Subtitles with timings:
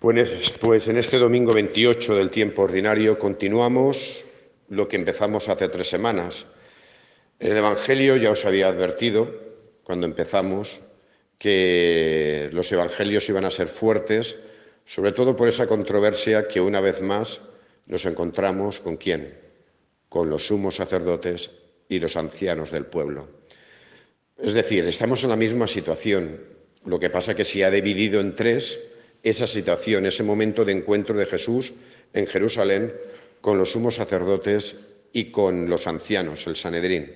[0.00, 4.24] Pues, pues en este domingo 28 del tiempo ordinario continuamos
[4.70, 6.46] lo que empezamos hace tres semanas.
[7.38, 9.30] El Evangelio ya os había advertido
[9.84, 10.80] cuando empezamos
[11.36, 14.38] que los Evangelios iban a ser fuertes,
[14.86, 17.42] sobre todo por esa controversia que una vez más
[17.84, 19.36] nos encontramos con quién,
[20.08, 21.50] con los sumos sacerdotes
[21.90, 23.28] y los ancianos del pueblo.
[24.38, 26.40] Es decir, estamos en la misma situación,
[26.86, 28.80] lo que pasa que se ha dividido en tres
[29.22, 31.72] esa situación, ese momento de encuentro de Jesús
[32.12, 32.92] en Jerusalén
[33.40, 34.76] con los sumos sacerdotes
[35.12, 37.12] y con los ancianos, el Sanedrín.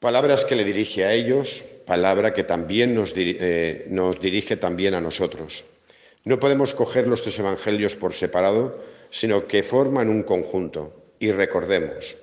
[0.00, 5.00] Palabras que le dirige a ellos, palabra que también nos, eh, nos dirige también a
[5.00, 5.64] nosotros.
[6.24, 11.14] No podemos coger los tres evangelios por separado, sino que forman un conjunto.
[11.18, 12.16] Y recordemos,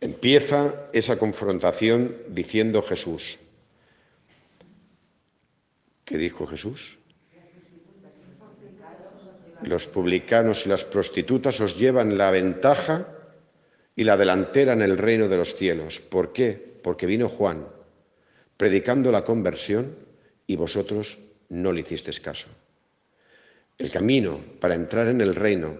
[0.00, 3.38] empieza esa confrontación diciendo Jesús.
[6.04, 6.98] ¿Qué dijo Jesús?
[9.64, 13.06] Los publicanos y las prostitutas os llevan la ventaja
[13.94, 16.00] y la delantera en el reino de los cielos.
[16.00, 16.52] ¿Por qué?
[16.82, 17.66] Porque vino Juan
[18.62, 19.96] predicando la conversión
[20.46, 21.18] y vosotros
[21.48, 22.46] no le hicisteis caso.
[23.76, 25.74] El camino para entrar en el reino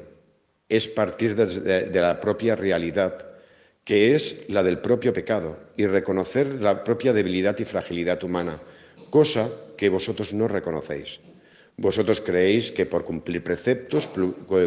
[0.69, 3.25] es partir de, de, la propia realidad,
[3.85, 8.61] que es la del propio pecado, y reconocer la propia debilidad y fragilidad humana,
[9.11, 11.21] cosa que vosotros no reconocéis.
[11.77, 14.09] Vosotros creéis que por cumplir preceptos,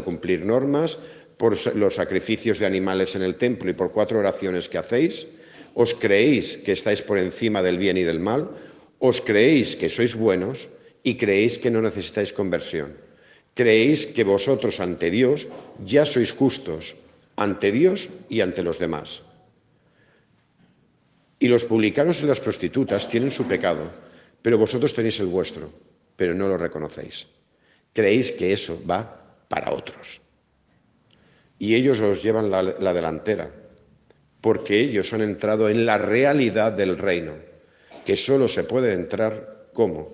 [0.03, 0.97] cumplir normas,
[1.37, 5.27] por los sacrificios de animales en el templo y por cuatro oraciones que hacéis,
[5.73, 8.49] os creéis que estáis por encima del bien y del mal,
[8.99, 10.69] os creéis que sois buenos
[11.03, 12.95] y creéis que no necesitáis conversión.
[13.53, 15.47] Creéis que vosotros ante Dios
[15.83, 16.95] ya sois justos,
[17.35, 19.21] ante Dios y ante los demás.
[21.39, 23.91] Y los publicanos y las prostitutas tienen su pecado,
[24.41, 25.69] pero vosotros tenéis el vuestro
[26.15, 27.27] pero no lo reconocéis.
[27.93, 30.21] Creéis que eso va para otros.
[31.57, 33.51] Y ellos os llevan la, la delantera,
[34.41, 37.33] porque ellos han entrado en la realidad del reino,
[38.05, 40.09] que solo se puede entrar ¿cómo?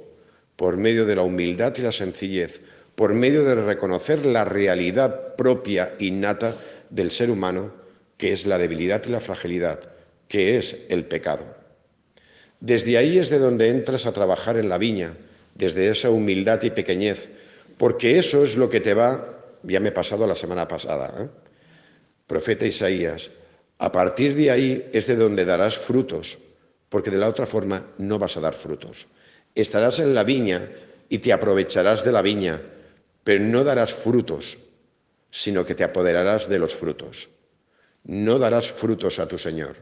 [0.57, 2.59] Por medio de la humildad y la sencillez,
[2.95, 6.57] por medio de reconocer la realidad propia, innata
[6.89, 7.71] del ser humano,
[8.17, 9.79] que es la debilidad y la fragilidad,
[10.27, 11.45] que es el pecado.
[12.59, 15.15] Desde ahí es de donde entras a trabajar en la viña,
[15.61, 17.29] desde esa humildad y pequeñez,
[17.77, 21.29] porque eso es lo que te va, ya me he pasado la semana pasada, ¿eh?
[22.25, 23.29] profeta Isaías,
[23.77, 26.39] a partir de ahí es de donde darás frutos,
[26.89, 29.07] porque de la otra forma no vas a dar frutos.
[29.53, 30.67] Estarás en la viña
[31.09, 32.59] y te aprovecharás de la viña,
[33.23, 34.57] pero no darás frutos,
[35.29, 37.29] sino que te apoderarás de los frutos.
[38.03, 39.75] No darás frutos a tu Señor.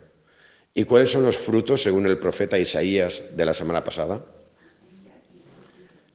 [0.73, 4.25] ¿Y cuáles son los frutos según el profeta Isaías de la semana pasada?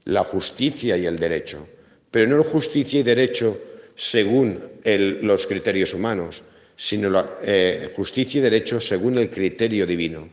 [0.04, 1.66] La justicia y el derecho,
[2.10, 3.58] pero no la justicia y derecho
[3.96, 6.42] según los criterios humanos,
[6.76, 10.28] sino la eh, justicia y derecho según el criterio divino.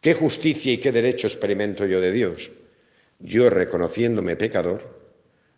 [0.00, 2.50] ¿Qué justicia y qué derecho experimento yo de Dios?
[3.18, 4.96] Yo, reconociéndome pecador,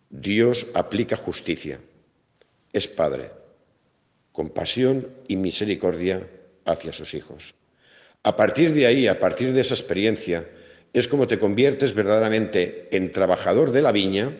[0.09, 1.79] Dios aplica justicia.
[2.71, 3.31] Es Padre,
[4.31, 6.25] compasión y misericordia
[6.65, 7.53] hacia sus hijos.
[8.23, 10.47] A partir de ahí, a partir de esa experiencia,
[10.93, 14.35] es como te conviertes verdaderamente en trabajador de la viña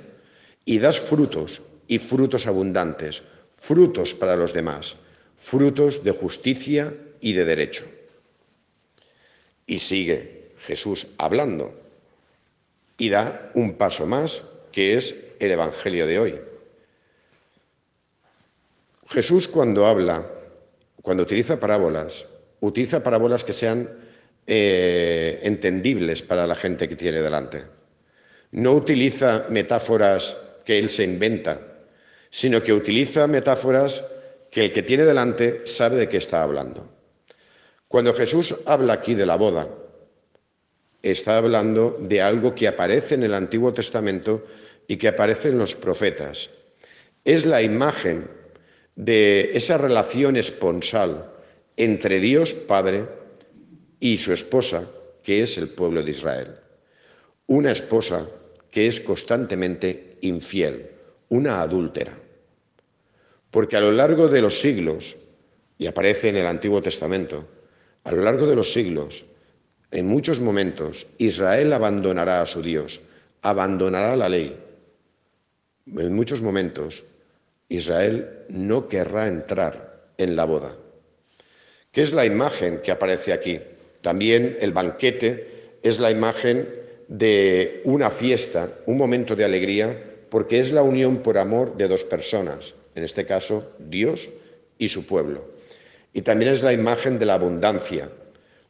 [0.66, 3.24] y das frutos y frutos abundantes,
[3.56, 4.96] frutos para los demás,
[5.38, 7.86] frutos de justicia y de derecho.
[9.66, 11.74] Y sigue Jesús hablando
[12.98, 16.42] y da un paso más, que es el Evangelio de hoy.
[19.08, 20.30] Jesús cuando habla,
[21.02, 22.28] cuando utiliza parábolas,
[22.60, 23.90] utiliza parábolas que sean
[24.52, 27.66] eh, entendibles para la gente que tiene delante.
[28.50, 31.62] No utiliza metáforas que él se inventa,
[32.32, 34.04] sino que utiliza metáforas
[34.50, 36.90] que el que tiene delante sabe de qué está hablando.
[37.88, 39.70] Cuando Jesús habla aquí de la boda,
[41.04, 44.48] está hablando de algo que aparece en el Antiguo Testamento
[44.88, 46.50] y que aparece en los profetas.
[47.24, 48.28] Es la imagen
[48.96, 51.30] de esa relación esponsal
[51.78, 53.19] entre Dios Padre
[54.00, 54.90] y su esposa,
[55.24, 56.56] que es el pueblo de Israel.
[57.48, 58.28] Una esposa
[58.72, 60.90] que es constantemente infiel,
[61.30, 62.18] una adúltera.
[63.52, 65.16] Porque a lo largo de los siglos,
[65.78, 67.48] y aparece en el Antiguo Testamento,
[68.04, 69.26] a lo largo de los siglos,
[69.92, 73.02] en muchos momentos, Israel abandonará a su Dios,
[73.42, 74.56] abandonará la ley.
[75.88, 77.04] En muchos momentos,
[77.70, 80.76] Israel no querrá entrar en la boda.
[81.92, 83.60] ¿Qué es la imagen que aparece aquí?
[84.02, 86.68] También el banquete es la imagen
[87.08, 92.04] de una fiesta, un momento de alegría porque es la unión por amor de dos
[92.04, 94.30] personas, en este caso Dios
[94.78, 95.44] y su pueblo.
[96.14, 98.10] Y también es la imagen de la abundancia,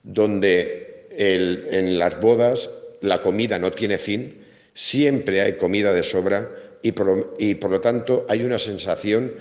[0.04, 2.70] donde en las bodas
[3.02, 4.38] la comida no tiene fin,
[4.74, 6.50] siempre hay comida de sobra
[6.82, 9.34] y por, lo tanto hay una sensación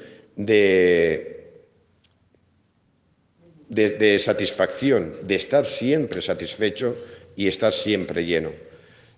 [3.68, 6.96] de, satisfacción, de estar siempre satisfecho
[7.36, 8.52] y estar siempre lleno.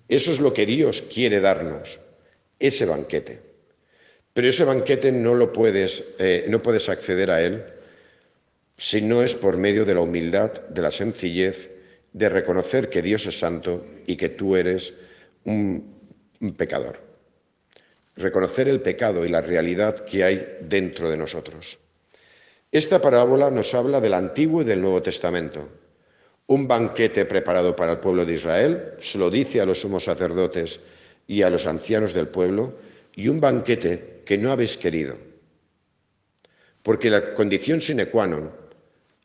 [0.09, 1.99] Eso es lo que Dios quiere darnos,
[2.59, 3.41] ese banquete.
[4.33, 7.65] Pero ese banquete no lo puedes, eh, no puedes acceder a él
[8.77, 11.71] si no es por medio de la humildad, de la sencillez,
[12.13, 14.95] de reconocer que Dios es santo y que tú eres
[15.45, 15.95] un
[16.57, 16.99] pecador.
[18.17, 21.79] Reconocer el pecado y la realidad que hay dentro de nosotros.
[22.73, 25.69] Esta parábola nos habla del Antiguo y del Nuevo Testamento.
[26.47, 30.79] Un banquete preparado para el pueblo de Israel, se lo dice a los sumos sacerdotes
[31.27, 32.75] y a los ancianos del pueblo,
[33.17, 35.17] y un banquete que no habéis querido.
[36.85, 38.55] Porque la condición sine qua non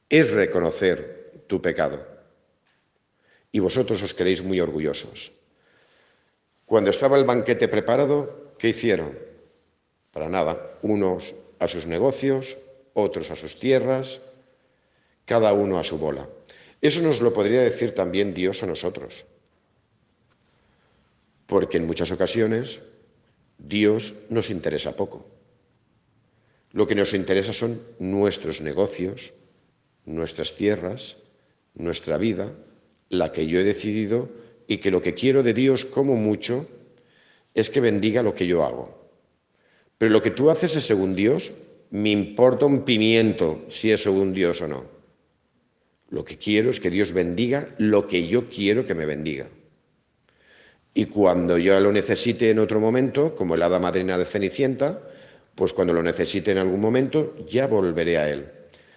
[0.10, 2.02] es reconocer tu pecado.
[3.54, 5.32] Y vosotros os queréis muy orgullosos.
[6.66, 9.14] Cuando estaba el banquete preparado, ¿qué hicieron?
[10.12, 10.78] Para nada.
[10.82, 12.58] Unos a sus negocios,
[12.96, 14.22] otros a sus tierras,
[15.26, 16.28] cada uno a su bola.
[16.82, 19.26] Eso nos lo podría decir también Dios a nosotros.
[21.46, 22.80] Porque en muchas ocasiones
[23.58, 25.26] Dios nos interesa poco.
[26.72, 29.34] Lo que nos interesa son nuestros negocios,
[30.06, 31.18] nuestras tierras,
[31.74, 32.52] nuestra vida,
[33.10, 34.30] la que yo he decidido
[34.68, 36.68] y que lo que quiero de Dios como mucho
[37.54, 39.06] es que bendiga lo que yo hago.
[39.98, 41.52] Pero lo que tú haces es según Dios,
[41.92, 44.86] me importa un pimiento si es según Dios o no.
[46.10, 49.50] Lo que quiero es que Dios bendiga lo que yo quiero que me bendiga.
[50.94, 55.02] Y cuando yo lo necesite en otro momento, como el hada madrina de Cenicienta,
[55.54, 58.46] pues cuando lo necesite en algún momento, ya volveré a Él.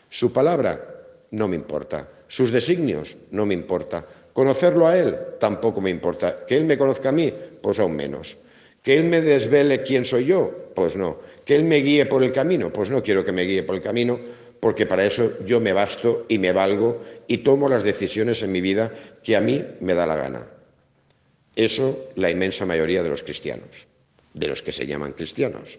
[0.09, 0.99] Su palabra
[1.33, 2.09] no me importa.
[2.29, 4.07] Sus designios no me importa.
[4.33, 6.45] Conocerlo a Él tampoco me importa.
[6.47, 8.37] Que Él me conozca a mí, pues aún menos.
[8.83, 11.19] Que Él me desvele quién soy yo, pues no.
[11.49, 13.81] Que Él me guíe por el camino, pues no quiero que me guíe por el
[13.81, 14.21] camino,
[14.61, 18.61] porque para eso yo me basto y me valgo y tomo las decisiones en mi
[18.61, 18.93] vida
[19.23, 20.47] que a mí me da la gana.
[21.57, 23.87] Eso la inmensa mayoría de los cristianos,
[24.35, 25.79] de los que se llaman cristianos.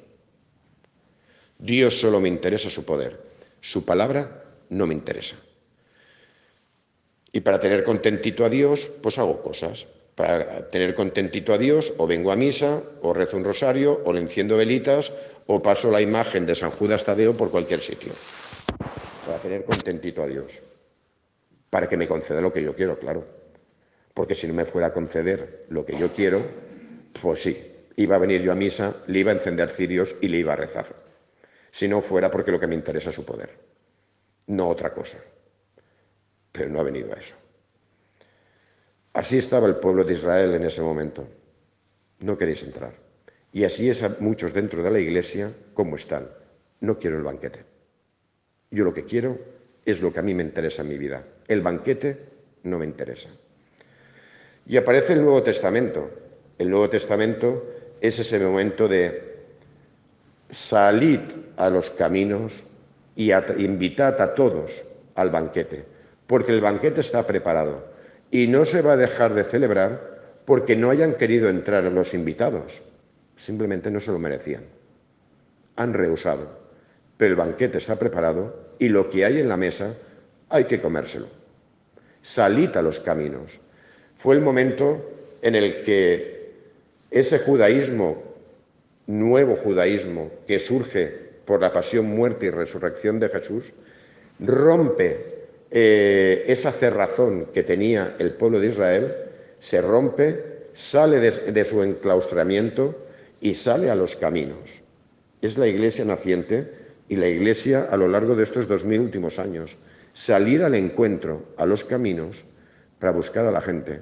[1.60, 3.22] Dios solo me interesa su poder,
[3.62, 5.36] su palabra no me interesa.
[7.32, 9.86] Y para tener contentito a Dios, pues hago cosas.
[10.16, 14.20] Para tener contentito a Dios, o vengo a misa, o rezo un rosario, o le
[14.20, 15.14] enciendo velitas,
[15.50, 18.14] o paso la imagen de San Judas Tadeo por cualquier sitio.
[19.26, 20.62] Para tener contentito a Dios.
[21.70, 23.40] Para que me conceda lo que yo quiero, claro
[24.20, 26.46] porque si no me fuera a conceder lo que yo quiero,
[27.22, 30.40] pues sí, iba a venir yo a misa, le iba a encender cirios y le
[30.40, 30.94] iba a rezar.
[31.72, 33.58] Si no fuera porque lo que me interesa es su poder,
[34.48, 35.20] no otra cosa.
[36.52, 37.34] Pero no ha venido a eso.
[39.14, 41.26] Así estaba el pueblo de Israel en ese momento.
[42.20, 43.09] No queréis entrar.
[43.52, 46.30] Y así es a muchos dentro de la iglesia como están.
[46.82, 47.64] No quiero el banquete.
[48.72, 49.40] Yo lo que quiero
[49.86, 51.24] es lo que a mí me interesa en mi vida.
[51.48, 52.18] El banquete
[52.64, 53.30] no me interesa.
[54.68, 56.12] Y aparece el Nuevo Testamento.
[56.58, 57.66] El Nuevo Testamento
[58.02, 59.30] es ese momento de
[60.52, 61.22] salid
[61.58, 62.66] a los caminos
[63.16, 64.84] y invitad a todos
[65.16, 65.86] al banquete,
[66.28, 67.86] porque el banquete está preparado
[68.32, 72.82] y no se va a dejar de celebrar porque no hayan querido entrar los invitados,
[73.40, 74.64] simplemente no se lo merecían.
[75.78, 76.60] Han rehusado,
[77.16, 79.96] pero el banquete está preparado y lo que hay en la mesa
[80.50, 81.28] hay que comérselo.
[82.22, 83.62] Salid a los caminos,
[84.16, 85.10] fue el momento
[85.42, 86.52] en el que
[87.12, 88.22] ese judaísmo,
[89.08, 91.08] nuevo judaísmo que surge
[91.46, 93.74] por la pasión, muerte y resurrección de Jesús,
[94.40, 99.16] rompe eh, esa cerrazón que tenía el pueblo de Israel,
[99.60, 103.09] se rompe, sale de su enclaustramiento
[103.42, 104.82] y sale a los caminos.
[105.42, 106.72] Es la iglesia naciente
[107.08, 109.78] y la iglesia a lo largo de estos dos mil últimos años.
[110.14, 112.44] Salir al encuentro, a los caminos,
[113.00, 114.02] para buscar a la gente,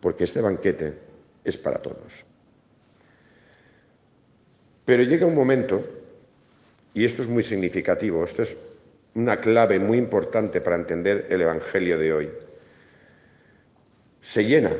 [0.00, 0.94] porque este banquete
[1.44, 2.24] es para todos.
[4.84, 5.84] Pero llega un momento,
[6.94, 8.56] y esto es muy significativo, esto es
[9.14, 12.30] una clave muy importante para entender el Evangelio de hoy.
[14.20, 14.70] Se llena,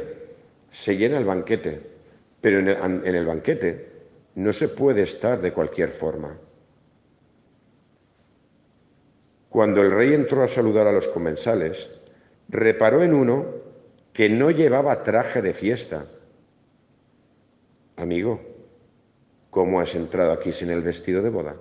[0.71, 1.81] se llena el banquete,
[2.41, 3.96] pero en el, en el banquete
[4.37, 6.39] no se puede estar de cualquier forma.
[9.49, 11.91] Cuando el rey entró a saludar a los comensales,
[12.49, 13.47] reparó en uno
[14.13, 16.07] que no llevaba traje de fiesta.
[17.97, 18.41] Amigo,
[19.49, 21.57] ¿cómo has entrado aquí sin el vestido de boda?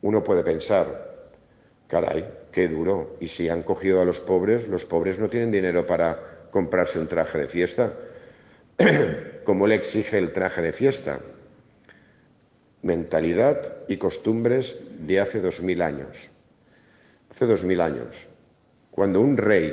[0.00, 1.28] Uno puede pensar,
[1.88, 5.86] caray, qué duro, y si han cogido a los pobres, los pobres no tienen dinero
[5.86, 7.92] para comprarse un traje de fiesta.
[9.46, 11.20] ¿Cómo le exige el traje de fiesta?
[12.82, 16.30] Mentalidad y costumbres de hace dos mil años.
[17.30, 18.26] Hace dos mil años,
[18.90, 19.72] cuando un rey,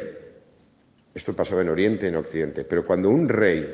[1.15, 3.68] esto pasaba en Oriente y en Occidente, pero cuando un rey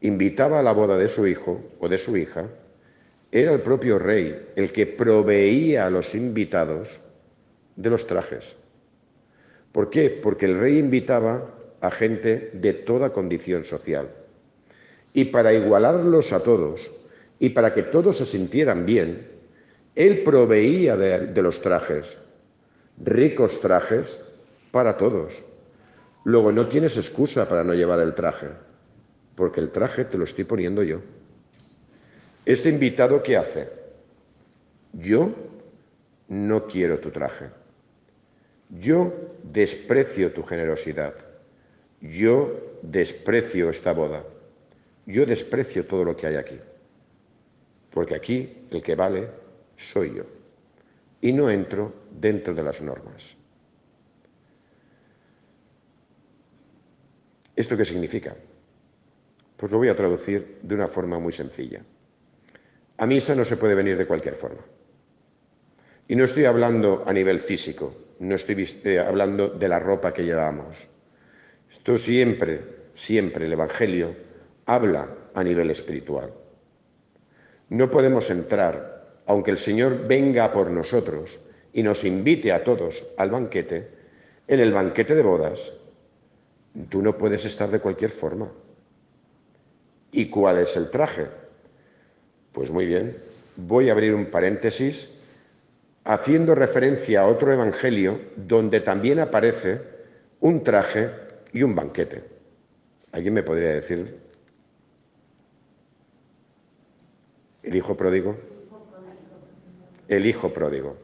[0.00, 2.48] invitaba a la boda de su hijo o de su hija,
[3.30, 7.02] era el propio rey el que proveía a los invitados
[7.76, 8.56] de los trajes.
[9.70, 10.08] ¿Por qué?
[10.08, 14.08] Porque el rey invitaba a gente de toda condición social.
[15.16, 16.90] Y para igualarlos a todos
[17.38, 19.26] y para que todos se sintieran bien,
[19.94, 22.18] él proveía de, los trajes,
[23.02, 24.20] ricos trajes
[24.70, 25.42] para todos.
[26.24, 28.48] Luego no tienes excusa para no llevar el traje,
[29.36, 31.00] porque el traje te lo estoy poniendo yo.
[32.44, 33.70] Este invitado, ¿qué hace?
[34.92, 35.30] Yo
[36.28, 37.46] no quiero tu traje.
[38.68, 41.14] Yo desprecio tu generosidad.
[42.02, 44.22] Yo desprecio esta boda.
[45.06, 46.58] Yo desprecio todo lo que hay aquí.
[47.90, 49.30] Porque aquí el que vale
[49.76, 50.24] soy yo.
[51.20, 53.36] Y no entro dentro de las normas.
[57.54, 58.36] ¿Esto qué significa?
[59.56, 61.82] Pues lo voy a traducir de una forma muy sencilla.
[62.98, 64.60] A misa no se puede venir de cualquier forma.
[66.08, 70.24] Y no estoy hablando a nivel físico, no estoy eh, hablando de la ropa que
[70.24, 70.88] llevamos.
[71.70, 72.62] Esto siempre,
[72.94, 74.25] siempre el Evangelio
[74.66, 76.32] habla a nivel espiritual.
[77.68, 81.40] No podemos entrar, aunque el Señor venga por nosotros
[81.72, 83.88] y nos invite a todos al banquete,
[84.48, 85.72] en el banquete de bodas,
[86.88, 88.52] tú no puedes estar de cualquier forma.
[90.12, 91.26] ¿Y cuál es el traje?
[92.52, 93.18] Pues muy bien,
[93.56, 95.10] voy a abrir un paréntesis
[96.04, 99.80] haciendo referencia a otro evangelio donde también aparece
[100.40, 101.10] un traje
[101.52, 102.22] y un banquete.
[103.12, 104.25] ¿Alguien me podría decir?
[107.66, 108.36] ¿El hijo pródigo?
[110.06, 110.96] El hijo pródigo.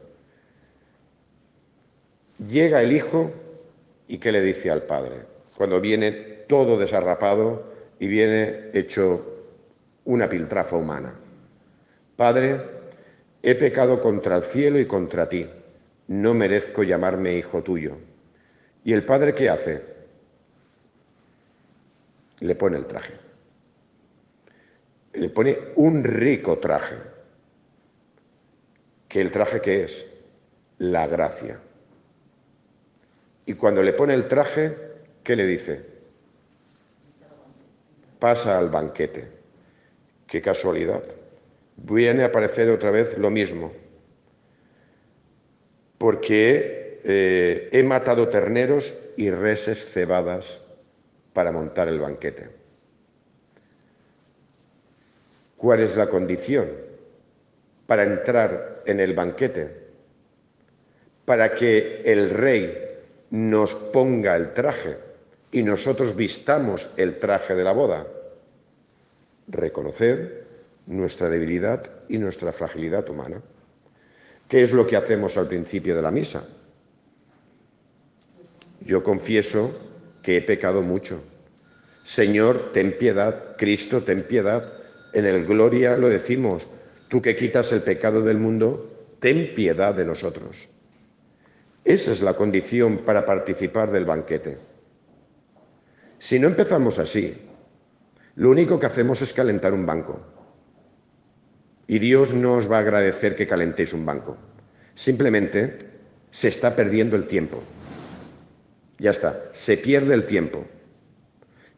[2.47, 3.31] Llega el hijo
[4.07, 5.25] y ¿qué le dice al padre?
[5.57, 6.11] Cuando viene
[6.47, 7.65] todo desarrapado
[7.99, 9.25] y viene hecho
[10.05, 11.13] una piltrafa humana.
[12.15, 12.61] Padre,
[13.41, 15.49] he pecado contra el cielo y contra ti,
[16.07, 17.97] no merezco llamarme hijo tuyo.
[18.85, 19.81] ¿Y el padre qué hace?
[22.39, 23.32] Le pone el traje.
[25.13, 26.95] Le pone un rico traje.
[29.07, 30.05] ¿Que el traje qué es?
[30.79, 31.59] La gracia.
[33.45, 34.75] Y cuando le pone el traje,
[35.23, 35.85] ¿qué le dice?
[38.19, 39.27] Pasa al banquete.
[40.25, 41.03] Qué casualidad
[41.77, 43.71] viene a aparecer otra vez lo mismo,
[45.97, 50.59] porque eh, he matado terneros y reses cebadas
[51.33, 52.62] para montar el banquete.
[55.63, 56.67] ¿Cuál es la condición
[57.87, 59.73] para entrar en el banquete?
[61.23, 62.77] Para que el rey
[63.29, 64.97] nos ponga el traje
[65.53, 68.05] y nosotros vistamos el traje de la boda.
[69.47, 70.47] Reconocer
[70.85, 73.41] nuestra debilidad y nuestra fragilidad humana.
[74.49, 76.45] ¿Qué es lo que hacemos al principio de la misa?
[78.81, 79.73] Yo confieso
[80.21, 81.23] que he pecado mucho.
[82.03, 83.55] Señor, ten piedad.
[83.55, 84.82] Cristo, ten piedad.
[85.13, 86.67] En el Gloria lo decimos,
[87.07, 90.69] tú que quitas el pecado del mundo, ten piedad de nosotros.
[91.85, 94.57] Esa es la condición para participar del banquete.
[96.17, 97.37] Si no empezamos así,
[98.35, 100.19] lo único que hacemos es calentar un banco.
[101.87, 104.37] Y Dios no os va a agradecer que calentéis un banco.
[104.95, 105.77] Simplemente
[106.31, 107.61] se está perdiendo el tiempo.
[108.97, 110.65] Ya está, se pierde el tiempo.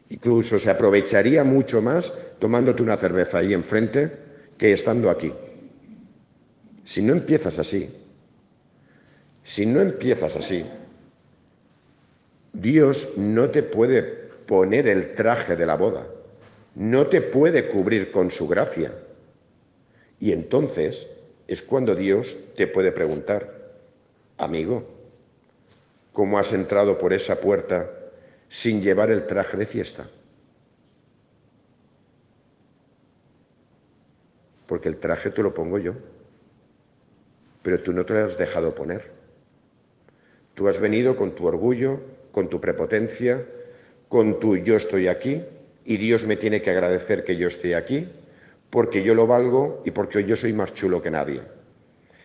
[0.10, 4.12] Incluso se aprovecharía mucho más tomándote una cerveza ahí enfrente
[4.58, 5.34] que estando aquí.
[6.84, 7.90] Si no empiezas así,
[9.44, 10.66] si no empiezas así,
[12.54, 14.04] Dios no te puede
[14.46, 16.08] poner el traje de la boda,
[16.76, 18.94] no te puede cubrir con su gracia.
[20.20, 21.08] Y entonces
[21.48, 23.74] es cuando Dios te puede preguntar,
[24.38, 24.88] amigo,
[26.14, 27.90] ¿cómo has entrado por esa puerta
[28.50, 30.10] sin llevar el traje de fiesta?
[34.68, 35.94] Porque el traje te lo pongo yo,
[37.62, 39.12] pero tú no te lo has dejado poner.
[40.54, 43.46] Tú has venido con tu orgullo, con tu prepotencia,
[44.08, 45.44] con tu yo estoy aquí
[45.84, 48.10] y Dios me tiene que agradecer que yo esté aquí
[48.70, 51.42] porque yo lo valgo y porque yo soy más chulo que nadie.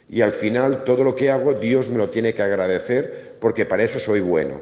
[0.09, 3.83] Y al final todo lo que hago Dios me lo tiene que agradecer porque para
[3.83, 4.61] eso soy bueno.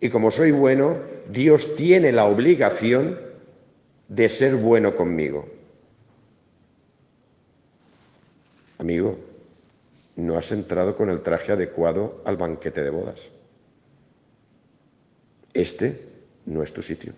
[0.00, 3.18] Y como soy bueno, Dios tiene la obligación
[4.08, 5.48] de ser bueno conmigo.
[8.78, 9.18] Amigo,
[10.16, 13.30] no has entrado con el traje adecuado al banquete de bodas.
[15.52, 16.06] Este
[16.46, 17.12] no es tu sitio.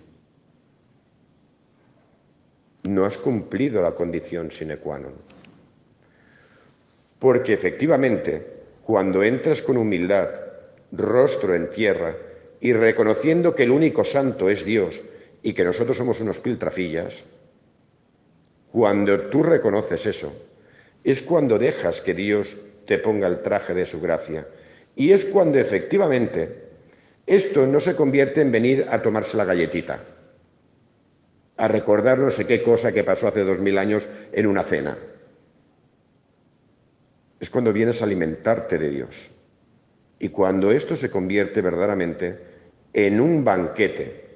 [2.84, 5.12] No has cumplido la condición sine qua non.
[7.20, 10.32] Porque efectivamente, cuando entras con humildad,
[10.90, 12.16] rostro en tierra,
[12.60, 15.02] y reconociendo que el único santo es Dios
[15.42, 17.24] y que nosotros somos unos piltrafillas,
[18.70, 20.32] cuando tú reconoces eso,
[21.02, 24.46] es cuando dejas que Dios te ponga el traje de su gracia.
[24.94, 26.68] Y es cuando efectivamente
[27.26, 30.04] esto no se convierte en venir a tomarse la galletita,
[31.56, 34.98] a recordar no sé qué cosa que pasó hace dos mil años en una cena.
[37.38, 39.30] Es cuando vienes a alimentarte de Dios.
[40.20, 42.38] Y cuando esto se convierte verdaderamente
[42.92, 44.26] en un banquete,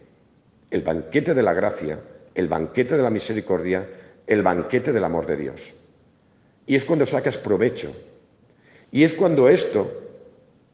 [0.71, 2.00] el banquete de la gracia,
[2.35, 3.87] el banquete de la misericordia,
[4.26, 5.75] el banquete del amor de Dios.
[6.67, 7.95] Y es cuando sacas provecho.
[8.91, 10.03] Y es cuando esto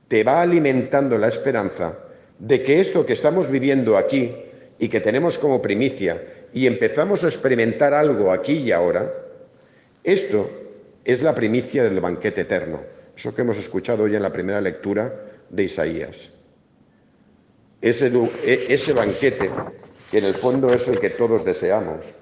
[0.07, 1.99] te va alimentando la esperanza
[2.39, 4.35] de que esto que estamos viviendo aquí
[4.79, 9.13] y que tenemos como primicia y empezamos a experimentar algo aquí y ahora,
[10.05, 10.51] esto
[11.05, 12.81] es la primicia del banquete eterno,
[13.21, 15.15] eso que hemos escuchado hoy en la primera lectura
[15.51, 16.31] de Isaías.
[17.83, 19.51] Ese, e, ese banquete
[20.11, 22.15] que en el fondo es el que todos deseamos,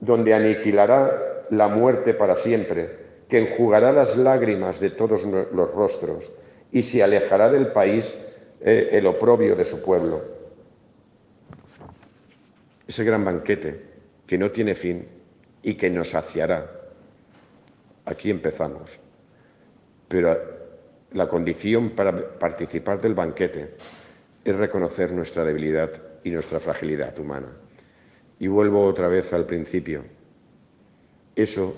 [0.00, 2.98] donde aniquilará la muerte para siempre,
[3.30, 6.30] que enjugará las lágrimas de todos los rostros
[6.70, 8.14] y se alejará del país
[8.60, 10.22] eh, el oprobio de su pueblo.
[12.86, 13.80] Ese gran banquete
[14.26, 15.08] que no tiene fin
[15.62, 16.77] y que nos saciará.
[18.08, 18.98] Aquí empezamos.
[20.08, 20.34] Pero
[21.12, 23.74] la condición para participar del banquete
[24.42, 25.90] es reconocer nuestra debilidad
[26.24, 27.48] y nuestra fragilidad humana.
[28.38, 30.04] Y vuelvo otra vez al principio.
[31.36, 31.76] Eso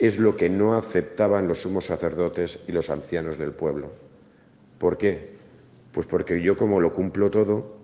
[0.00, 3.92] es lo que no aceptaban los sumos sacerdotes y los ancianos del pueblo.
[4.78, 5.36] ¿Por qué?
[5.92, 7.76] Pues porque yo como lo cumplo todo,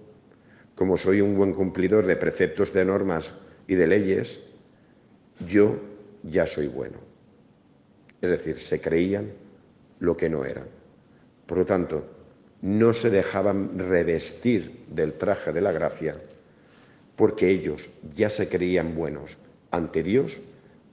[0.74, 3.32] como soy un buen cumplidor de preceptos, de normas
[3.68, 4.40] y de leyes,
[5.46, 5.78] yo
[6.24, 7.13] ya soy bueno.
[8.24, 9.32] Es decir, se creían
[10.00, 10.64] lo que no eran.
[11.44, 12.06] Por lo tanto,
[12.62, 16.16] no se dejaban revestir del traje de la gracia
[17.16, 19.36] porque ellos ya se creían buenos
[19.70, 20.40] ante Dios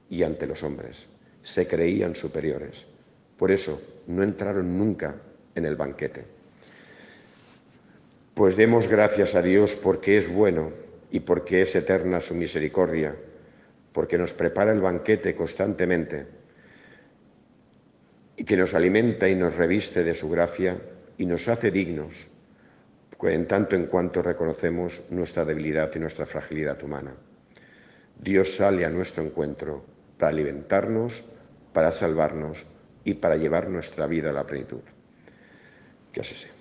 [0.10, 1.08] y ante los hombres.
[1.42, 2.86] Se creían superiores.
[3.38, 5.16] Por eso no entraron nunca
[5.56, 6.26] en el banquete.
[8.34, 10.74] Pues demos gracias a Dios porque es bueno
[11.12, 13.16] y porque es eterna su misericordia,
[13.94, 16.41] porque nos prepara el banquete constantemente
[18.42, 20.76] y que nos alimenta y nos reviste de su gracia
[21.16, 22.28] y nos hace dignos,
[23.22, 27.14] en tanto en cuanto reconocemos nuestra debilidad y nuestra fragilidad humana.
[28.20, 29.86] Dios sale a nuestro encuentro
[30.18, 31.24] para alimentarnos,
[31.72, 32.66] para salvarnos
[33.04, 34.82] y para llevar nuestra vida a la plenitud.
[36.12, 36.61] Que así sea.